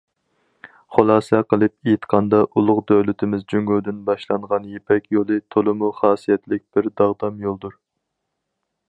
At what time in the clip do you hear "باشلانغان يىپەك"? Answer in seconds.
4.09-5.05